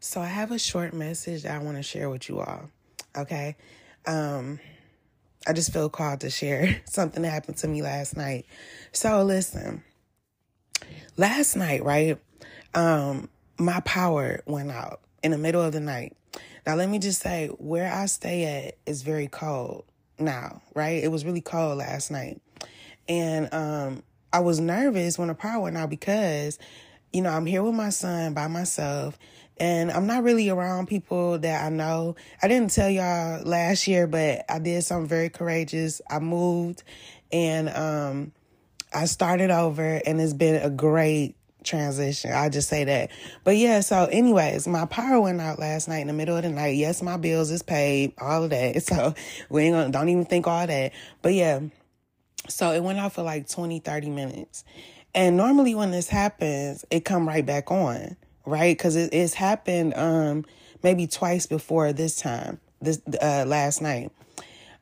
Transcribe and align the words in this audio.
So 0.00 0.20
I 0.20 0.26
have 0.26 0.50
a 0.50 0.58
short 0.58 0.92
message 0.92 1.46
I 1.46 1.58
want 1.58 1.76
to 1.76 1.82
share 1.82 2.10
with 2.10 2.28
you 2.28 2.40
all. 2.40 2.70
Okay. 3.16 3.56
Um, 4.06 4.60
I 5.46 5.52
just 5.52 5.72
feel 5.72 5.88
called 5.88 6.20
to 6.20 6.30
share 6.30 6.80
something 6.86 7.22
that 7.22 7.30
happened 7.30 7.56
to 7.58 7.68
me 7.68 7.82
last 7.82 8.16
night. 8.16 8.46
So 8.92 9.22
listen, 9.22 9.82
last 11.16 11.56
night, 11.56 11.84
right? 11.84 12.18
Um, 12.74 13.28
my 13.58 13.80
power 13.80 14.42
went 14.46 14.70
out 14.70 15.00
in 15.22 15.30
the 15.30 15.38
middle 15.38 15.62
of 15.62 15.72
the 15.72 15.80
night. 15.80 16.16
Now, 16.66 16.74
let 16.74 16.88
me 16.88 16.98
just 16.98 17.22
say 17.22 17.48
where 17.58 17.92
I 17.92 18.06
stay 18.06 18.66
at 18.66 18.76
is 18.86 19.02
very 19.02 19.28
cold 19.28 19.84
now, 20.18 20.62
right? 20.74 21.02
It 21.02 21.08
was 21.08 21.24
really 21.24 21.40
cold 21.40 21.78
last 21.78 22.10
night. 22.10 22.40
And 23.08 23.52
um, 23.54 24.02
I 24.32 24.40
was 24.40 24.58
nervous 24.58 25.18
when 25.18 25.28
the 25.28 25.34
power 25.34 25.62
went 25.62 25.76
out 25.76 25.90
because, 25.90 26.58
you 27.12 27.22
know, 27.22 27.30
I'm 27.30 27.46
here 27.46 27.62
with 27.62 27.74
my 27.74 27.90
son 27.90 28.34
by 28.34 28.48
myself 28.48 29.16
and 29.58 29.90
I'm 29.90 30.06
not 30.06 30.22
really 30.22 30.48
around 30.50 30.86
people 30.86 31.38
that 31.38 31.64
I 31.64 31.68
know. 31.70 32.16
I 32.42 32.48
didn't 32.48 32.72
tell 32.72 32.90
y'all 32.90 33.42
last 33.42 33.86
year, 33.86 34.06
but 34.06 34.44
I 34.48 34.58
did 34.58 34.82
something 34.84 35.08
very 35.08 35.30
courageous. 35.30 36.00
I 36.10 36.18
moved 36.18 36.82
and 37.32 37.68
um, 37.70 38.32
I 38.92 39.06
started 39.06 39.50
over, 39.50 40.00
and 40.06 40.20
it's 40.20 40.32
been 40.32 40.62
a 40.62 40.70
great 40.70 41.36
transition. 41.64 42.32
I 42.32 42.48
just 42.48 42.68
say 42.68 42.84
that. 42.84 43.10
But 43.44 43.56
yeah, 43.56 43.80
so 43.80 44.04
anyways, 44.06 44.66
my 44.68 44.86
power 44.86 45.20
went 45.20 45.40
out 45.40 45.58
last 45.58 45.88
night 45.88 45.98
in 45.98 46.06
the 46.06 46.12
middle 46.12 46.36
of 46.36 46.44
the 46.44 46.50
night. 46.50 46.76
Yes, 46.76 47.02
my 47.02 47.16
bills 47.16 47.50
is 47.50 47.62
paid, 47.62 48.14
all 48.18 48.44
of 48.44 48.50
that. 48.50 48.82
So 48.86 49.14
we 49.50 49.64
ain't 49.64 49.74
gonna 49.74 49.90
don't 49.90 50.08
even 50.08 50.24
think 50.24 50.46
all 50.46 50.66
that. 50.66 50.92
But 51.22 51.34
yeah. 51.34 51.60
So 52.48 52.70
it 52.70 52.82
went 52.82 52.98
out 52.98 53.12
for 53.12 53.22
like 53.22 53.48
20, 53.48 53.80
30 53.80 54.10
minutes. 54.10 54.64
And 55.14 55.36
normally 55.36 55.74
when 55.74 55.90
this 55.90 56.08
happens, 56.08 56.84
it 56.90 57.04
come 57.04 57.26
right 57.26 57.44
back 57.44 57.72
on, 57.72 58.16
right? 58.46 58.78
Cause 58.78 58.96
it, 58.96 59.12
it's 59.12 59.34
happened 59.34 59.94
um 59.94 60.44
maybe 60.82 61.06
twice 61.06 61.46
before 61.46 61.92
this 61.92 62.16
time, 62.16 62.60
this 62.80 63.00
uh 63.20 63.44
last 63.46 63.82
night. 63.82 64.12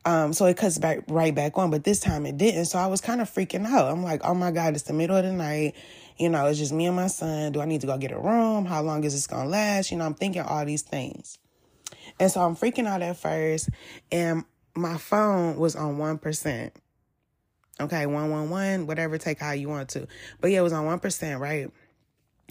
Um, 0.06 0.34
so 0.34 0.44
it 0.44 0.58
cuts 0.58 0.76
back 0.78 1.00
right 1.08 1.34
back 1.34 1.56
on, 1.56 1.70
but 1.70 1.84
this 1.84 1.98
time 1.98 2.26
it 2.26 2.36
didn't. 2.36 2.66
So 2.66 2.78
I 2.78 2.86
was 2.88 3.00
kind 3.00 3.22
of 3.22 3.30
freaking 3.30 3.66
out. 3.66 3.90
I'm 3.90 4.02
like, 4.02 4.20
oh 4.22 4.34
my 4.34 4.50
God, 4.50 4.74
it's 4.74 4.82
the 4.82 4.92
middle 4.92 5.16
of 5.16 5.24
the 5.24 5.32
night. 5.32 5.74
You 6.18 6.28
know, 6.28 6.46
it's 6.46 6.58
just 6.58 6.72
me 6.72 6.86
and 6.86 6.94
my 6.94 7.06
son. 7.06 7.52
Do 7.52 7.60
I 7.60 7.64
need 7.64 7.80
to 7.80 7.86
go 7.86 7.96
get 7.96 8.12
a 8.12 8.18
room? 8.18 8.66
How 8.66 8.82
long 8.82 9.02
is 9.04 9.14
this 9.14 9.26
gonna 9.26 9.48
last? 9.48 9.90
You 9.90 9.96
know, 9.96 10.04
I'm 10.04 10.14
thinking 10.14 10.42
all 10.42 10.64
these 10.64 10.82
things. 10.82 11.38
And 12.20 12.30
so 12.30 12.42
I'm 12.42 12.54
freaking 12.54 12.86
out 12.86 13.02
at 13.02 13.16
first, 13.16 13.70
and 14.12 14.44
my 14.74 14.98
phone 14.98 15.56
was 15.56 15.74
on 15.74 15.98
one 15.98 16.18
percent. 16.18 16.74
Okay, 17.80 18.06
one 18.06 18.30
one 18.30 18.50
one, 18.50 18.86
whatever, 18.86 19.18
take 19.18 19.40
how 19.40 19.52
you 19.52 19.68
want 19.68 19.88
to. 19.90 20.06
But 20.40 20.50
yeah, 20.50 20.60
it 20.60 20.62
was 20.62 20.72
on 20.72 20.84
one 20.84 21.00
percent, 21.00 21.40
right? 21.40 21.70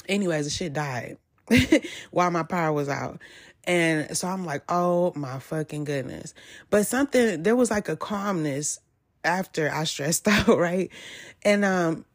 Anyways, 0.08 0.46
the 0.46 0.52
shit 0.52 0.74
died 0.74 1.18
while 2.12 2.32
my 2.32 2.44
power 2.44 2.74
was 2.74 2.90
out. 2.90 3.22
And 3.66 4.16
so 4.18 4.28
I'm 4.28 4.46
like, 4.46 4.64
oh 4.70 5.14
my 5.16 5.40
fucking 5.40 5.86
goodness. 5.86 6.34
But 6.70 6.86
something, 6.86 7.44
there 7.44 7.56
was 7.56 7.72
like 7.72 7.88
a 7.88 7.96
calmness 7.96 8.80
after 9.24 9.72
I 9.72 9.86
stressed 9.86 10.28
out, 10.28 10.58
right? 10.58 10.90
And 11.44 11.64
um, 11.64 12.06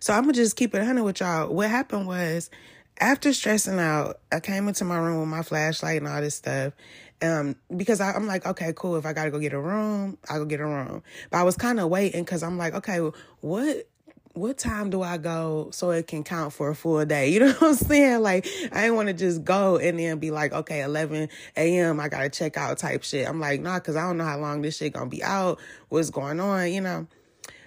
so 0.00 0.12
I'm 0.12 0.22
gonna 0.22 0.34
just 0.34 0.56
keep 0.56 0.74
it 0.74 0.78
100 0.78 1.02
with 1.02 1.20
y'all. 1.20 1.52
What 1.52 1.70
happened 1.70 2.06
was, 2.06 2.50
after 2.98 3.32
stressing 3.32 3.78
out, 3.78 4.20
I 4.30 4.40
came 4.40 4.68
into 4.68 4.84
my 4.84 4.98
room 4.98 5.20
with 5.20 5.28
my 5.28 5.42
flashlight 5.42 5.98
and 5.98 6.08
all 6.08 6.20
this 6.20 6.36
stuff. 6.36 6.74
Um, 7.22 7.56
because 7.74 8.00
I, 8.00 8.14
am 8.16 8.26
like, 8.26 8.44
okay, 8.44 8.72
cool. 8.74 8.96
If 8.96 9.06
I 9.06 9.12
gotta 9.12 9.30
go 9.30 9.38
get 9.38 9.52
a 9.52 9.60
room, 9.60 10.18
I'll 10.28 10.40
go 10.40 10.44
get 10.44 10.60
a 10.60 10.66
room. 10.66 11.02
But 11.30 11.38
I 11.38 11.42
was 11.44 11.56
kind 11.56 11.80
of 11.80 11.88
waiting 11.88 12.24
because 12.24 12.42
I'm 12.42 12.58
like, 12.58 12.74
okay, 12.74 12.98
what 13.40 13.88
what 14.34 14.56
time 14.56 14.90
do 14.90 15.02
I 15.02 15.18
go 15.18 15.68
so 15.72 15.90
it 15.90 16.06
can 16.06 16.24
count 16.24 16.52
for 16.52 16.70
a 16.70 16.74
full 16.74 17.04
day? 17.04 17.28
You 17.32 17.40
know 17.40 17.52
what 17.52 17.62
I'm 17.62 17.74
saying? 17.74 18.22
Like, 18.22 18.46
I 18.72 18.82
didn't 18.82 18.96
want 18.96 19.08
to 19.08 19.14
just 19.14 19.44
go 19.44 19.78
and 19.78 19.98
then 19.98 20.18
be 20.18 20.30
like, 20.30 20.52
okay, 20.52 20.82
11 20.82 21.28
a.m., 21.56 22.00
I 22.00 22.08
got 22.08 22.22
to 22.22 22.28
check 22.28 22.56
out 22.56 22.78
type 22.78 23.02
shit. 23.02 23.28
I'm 23.28 23.40
like, 23.40 23.60
nah, 23.60 23.78
because 23.78 23.96
I 23.96 24.02
don't 24.02 24.18
know 24.18 24.24
how 24.24 24.38
long 24.38 24.62
this 24.62 24.76
shit 24.76 24.92
going 24.92 25.08
to 25.08 25.16
be 25.16 25.22
out, 25.22 25.58
what's 25.88 26.10
going 26.10 26.40
on, 26.40 26.72
you 26.72 26.80
know? 26.80 27.06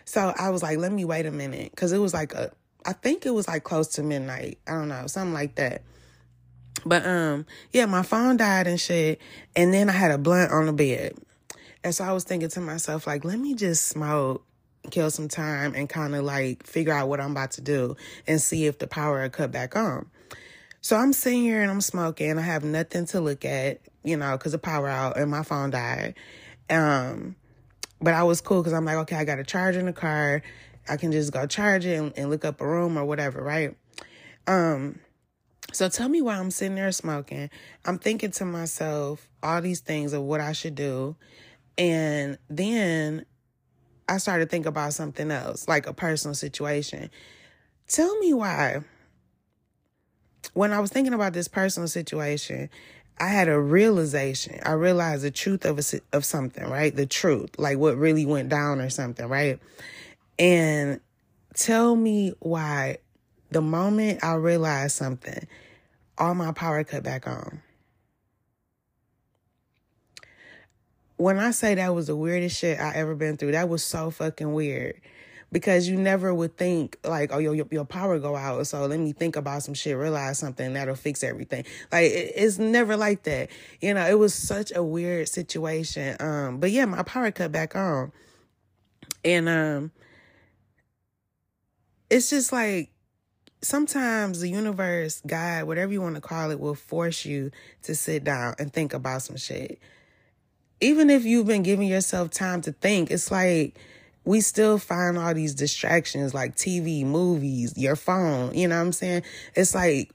So 0.05 0.33
I 0.37 0.49
was 0.49 0.61
like, 0.61 0.77
let 0.77 0.91
me 0.91 1.03
wait 1.03 1.25
a 1.25 1.31
minute. 1.31 1.71
Because 1.71 1.91
it 1.91 1.97
was 1.97 2.13
like 2.13 2.33
a, 2.33 2.51
I 2.85 2.93
think 2.93 3.25
it 3.25 3.31
was 3.31 3.47
like 3.47 3.63
close 3.63 3.87
to 3.89 4.03
midnight. 4.03 4.59
I 4.67 4.73
don't 4.73 4.87
know, 4.87 5.07
something 5.07 5.33
like 5.33 5.55
that. 5.55 5.81
But 6.85 7.05
um, 7.05 7.45
yeah, 7.71 7.87
my 7.87 8.03
phone 8.03 8.37
died 8.37 8.67
and 8.67 8.79
shit. 8.79 9.19
And 9.55 9.73
then 9.73 9.89
I 9.89 9.93
had 9.93 10.11
a 10.11 10.17
blunt 10.17 10.51
on 10.51 10.67
the 10.67 10.73
bed. 10.73 11.15
And 11.83 11.93
so 11.93 12.03
I 12.03 12.13
was 12.13 12.23
thinking 12.23 12.49
to 12.49 12.61
myself, 12.61 13.07
like, 13.07 13.25
let 13.25 13.39
me 13.39 13.55
just 13.55 13.87
smoke 13.87 14.45
kill 14.91 15.09
some 15.11 15.27
time 15.27 15.73
and 15.75 15.89
kind 15.89 16.15
of 16.15 16.23
like 16.23 16.65
figure 16.65 16.93
out 16.93 17.09
what 17.09 17.19
I'm 17.19 17.31
about 17.31 17.51
to 17.51 17.61
do 17.61 17.95
and 18.27 18.41
see 18.41 18.65
if 18.65 18.79
the 18.79 18.87
power 18.87 19.21
will 19.21 19.29
cut 19.29 19.51
back 19.51 19.75
on. 19.75 20.09
So 20.81 20.95
I'm 20.95 21.13
sitting 21.13 21.41
here 21.41 21.61
and 21.61 21.71
I'm 21.71 21.81
smoking. 21.81 22.37
I 22.37 22.41
have 22.41 22.63
nothing 22.63 23.05
to 23.07 23.19
look 23.19 23.43
at, 23.43 23.81
you 24.03 24.17
know, 24.17 24.37
because 24.37 24.51
the 24.51 24.59
power 24.59 24.87
out 24.87 25.17
and 25.17 25.31
my 25.31 25.43
phone 25.43 25.71
died. 25.71 26.15
Um, 26.69 27.35
but 27.99 28.13
I 28.13 28.23
was 28.23 28.41
cool 28.41 28.61
because 28.61 28.73
I'm 28.73 28.85
like, 28.85 28.97
okay, 28.97 29.15
I 29.15 29.25
got 29.25 29.39
a 29.39 29.43
charger 29.43 29.79
in 29.79 29.87
the 29.87 29.93
car. 29.93 30.43
I 30.87 30.97
can 30.97 31.11
just 31.11 31.33
go 31.33 31.47
charge 31.47 31.85
it 31.85 31.95
and, 31.95 32.13
and 32.15 32.29
look 32.29 32.45
up 32.45 32.61
a 32.61 32.67
room 32.67 32.97
or 32.97 33.05
whatever, 33.05 33.41
right? 33.41 33.75
Um, 34.45 34.99
so 35.73 35.89
tell 35.89 36.07
me 36.07 36.21
why 36.21 36.37
I'm 36.37 36.51
sitting 36.51 36.75
there 36.75 36.91
smoking. 36.91 37.49
I'm 37.85 37.97
thinking 37.97 38.31
to 38.31 38.45
myself 38.45 39.27
all 39.41 39.61
these 39.61 39.79
things 39.79 40.13
of 40.13 40.21
what 40.21 40.39
I 40.39 40.51
should 40.51 40.75
do. 40.75 41.15
And 41.77 42.37
then 42.49 43.25
I 44.07 44.17
started 44.17 44.45
to 44.45 44.49
think 44.49 44.65
about 44.65 44.93
something 44.93 45.31
else, 45.31 45.67
like 45.67 45.87
a 45.87 45.93
personal 45.93 46.35
situation. 46.35 47.09
Tell 47.87 48.17
me 48.19 48.33
why. 48.33 48.81
When 50.53 50.71
I 50.71 50.79
was 50.79 50.91
thinking 50.91 51.13
about 51.13 51.33
this 51.33 51.47
personal 51.47 51.87
situation, 51.87 52.69
I 53.19 53.27
had 53.27 53.47
a 53.47 53.59
realization. 53.59 54.59
I 54.65 54.73
realized 54.73 55.23
the 55.23 55.31
truth 55.31 55.65
of 55.65 55.79
a, 55.79 55.99
of 56.15 56.25
something, 56.25 56.63
right? 56.65 56.95
The 56.95 57.05
truth, 57.05 57.57
like 57.57 57.77
what 57.77 57.97
really 57.97 58.25
went 58.25 58.49
down 58.49 58.79
or 58.79 58.89
something, 58.89 59.27
right? 59.27 59.59
And 60.37 60.99
tell 61.53 61.95
me 61.95 62.33
why 62.39 62.97
the 63.51 63.61
moment 63.61 64.23
I 64.23 64.33
realized 64.33 64.97
something, 64.97 65.47
all 66.17 66.35
my 66.35 66.51
power 66.51 66.83
cut 66.83 67.03
back 67.03 67.27
on. 67.27 67.61
When 71.17 71.39
I 71.39 71.51
say 71.51 71.75
that 71.75 71.93
was 71.93 72.07
the 72.07 72.15
weirdest 72.15 72.59
shit 72.59 72.79
I 72.79 72.93
ever 72.95 73.15
been 73.15 73.37
through, 73.37 73.53
that 73.53 73.69
was 73.69 73.83
so 73.83 74.11
fucking 74.11 74.53
weird. 74.53 75.01
Because 75.51 75.87
you 75.87 75.95
never 75.95 76.33
would 76.33 76.57
think 76.57 76.97
like, 77.03 77.29
oh, 77.31 77.37
your 77.37 77.55
your 77.71 77.85
power 77.85 78.19
go 78.19 78.35
out, 78.35 78.67
so 78.67 78.85
let 78.87 78.99
me 78.99 79.13
think 79.13 79.37
about 79.37 79.63
some 79.63 79.73
shit, 79.73 79.95
realize 79.95 80.37
something 80.37 80.73
that'll 80.73 80.95
fix 80.95 81.23
everything. 81.23 81.63
Like 81.91 82.11
it, 82.11 82.33
it's 82.35 82.57
never 82.57 82.97
like 82.97 83.23
that, 83.23 83.49
you 83.79 83.93
know. 83.93 84.05
It 84.05 84.19
was 84.19 84.33
such 84.33 84.73
a 84.75 84.83
weird 84.83 85.29
situation. 85.29 86.17
Um, 86.19 86.59
but 86.59 86.71
yeah, 86.71 86.83
my 86.85 87.03
power 87.03 87.31
cut 87.31 87.53
back 87.53 87.73
on, 87.75 88.11
and 89.23 89.47
um, 89.47 89.91
it's 92.09 92.31
just 92.31 92.51
like 92.51 92.89
sometimes 93.61 94.41
the 94.41 94.49
universe, 94.49 95.21
God, 95.25 95.65
whatever 95.65 95.93
you 95.93 96.01
want 96.01 96.15
to 96.15 96.21
call 96.21 96.51
it, 96.51 96.59
will 96.59 96.75
force 96.75 97.23
you 97.23 97.51
to 97.83 97.95
sit 97.95 98.25
down 98.25 98.55
and 98.59 98.73
think 98.73 98.93
about 98.93 99.21
some 99.21 99.37
shit 99.37 99.79
even 100.81 101.09
if 101.09 101.25
you've 101.25 101.47
been 101.47 101.63
giving 101.63 101.87
yourself 101.87 102.31
time 102.31 102.61
to 102.61 102.71
think, 102.71 103.11
it's 103.11 103.31
like 103.31 103.77
we 104.25 104.41
still 104.41 104.77
find 104.77 105.17
all 105.17 105.33
these 105.33 105.53
distractions 105.53 106.33
like 106.33 106.55
TV, 106.55 107.05
movies, 107.05 107.77
your 107.77 107.95
phone, 107.95 108.53
you 108.53 108.67
know 108.67 108.75
what 108.75 108.85
I'm 108.85 108.91
saying? 108.91 109.23
It's 109.55 109.75
like 109.75 110.11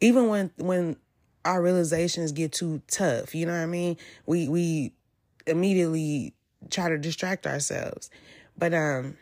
even 0.00 0.28
when 0.28 0.50
when 0.56 0.96
our 1.44 1.62
realizations 1.62 2.32
get 2.32 2.52
too 2.52 2.82
tough, 2.90 3.34
you 3.34 3.46
know 3.46 3.52
what 3.52 3.58
I 3.60 3.66
mean? 3.66 3.96
We 4.26 4.48
we 4.48 4.92
immediately 5.46 6.34
try 6.70 6.88
to 6.88 6.98
distract 6.98 7.46
ourselves. 7.46 8.10
But 8.56 8.74
um 8.74 9.16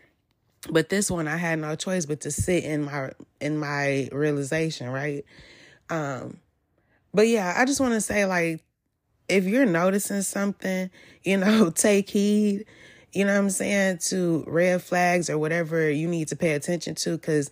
but 0.71 0.89
this 0.89 1.11
one 1.11 1.29
I 1.29 1.37
had 1.37 1.59
no 1.59 1.75
choice 1.75 2.07
but 2.07 2.21
to 2.23 2.31
sit 2.31 2.65
in 2.65 2.85
my 2.85 3.13
in 3.41 3.59
my 3.59 4.09
realization, 4.13 4.89
right? 4.89 5.25
Um 5.89 6.39
but 7.13 7.27
yeah, 7.27 7.55
I 7.57 7.65
just 7.65 7.81
want 7.81 7.95
to 7.95 8.01
say 8.01 8.25
like 8.25 8.63
if 9.31 9.45
you're 9.45 9.67
noticing 9.67 10.23
something, 10.23 10.91
you 11.23 11.37
know, 11.37 11.71
take 11.75 12.11
heed, 12.11 12.67
you 13.13 13.25
know 13.25 13.33
what 13.33 13.39
I'm 13.39 13.51
saying, 13.51 13.99
to 14.09 14.45
red 14.47 14.83
flags 14.83 15.31
or 15.31 15.39
whatever 15.39 15.91
you 15.91 16.09
need 16.09 16.29
to 16.29 16.37
pay 16.37 16.53
attention 16.53 16.95
to 16.97 17.13
because 17.13 17.51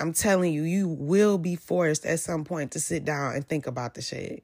I'm 0.00 0.12
telling 0.12 0.52
you, 0.52 0.62
you 0.62 0.88
will 0.88 1.38
be 1.38 1.56
forced 1.56 2.04
at 2.06 2.20
some 2.20 2.44
point 2.44 2.72
to 2.72 2.80
sit 2.80 3.04
down 3.04 3.34
and 3.34 3.46
think 3.46 3.66
about 3.66 3.94
the 3.94 4.02
shit. 4.02 4.42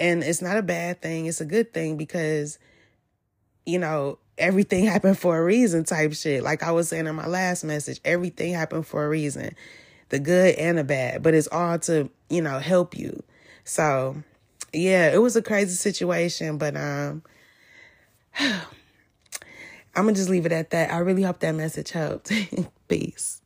And 0.00 0.22
it's 0.22 0.42
not 0.42 0.56
a 0.56 0.62
bad 0.62 1.02
thing, 1.02 1.26
it's 1.26 1.40
a 1.40 1.44
good 1.46 1.72
thing 1.72 1.96
because, 1.96 2.58
you 3.66 3.78
know, 3.78 4.18
everything 4.36 4.84
happened 4.86 5.18
for 5.18 5.38
a 5.38 5.44
reason 5.44 5.84
type 5.84 6.12
shit. 6.14 6.42
Like 6.42 6.62
I 6.62 6.72
was 6.72 6.88
saying 6.88 7.06
in 7.06 7.14
my 7.14 7.26
last 7.26 7.64
message, 7.64 8.00
everything 8.04 8.54
happened 8.54 8.86
for 8.86 9.04
a 9.04 9.08
reason. 9.08 9.54
The 10.08 10.18
good 10.18 10.54
and 10.54 10.78
the 10.78 10.84
bad, 10.84 11.22
but 11.22 11.34
it's 11.34 11.48
all 11.48 11.78
to, 11.80 12.08
you 12.30 12.40
know, 12.40 12.58
help 12.58 12.96
you. 12.96 13.22
So 13.64 14.22
yeah, 14.72 15.12
it 15.12 15.18
was 15.22 15.36
a 15.36 15.42
crazy 15.42 15.74
situation, 15.74 16.58
but 16.58 16.76
um 16.76 17.22
I'm 18.38 20.04
gonna 20.04 20.12
just 20.12 20.28
leave 20.28 20.46
it 20.46 20.52
at 20.52 20.70
that. 20.70 20.92
I 20.92 20.98
really 20.98 21.22
hope 21.22 21.40
that 21.40 21.54
message 21.54 21.90
helped. 21.90 22.32
Peace. 22.88 23.42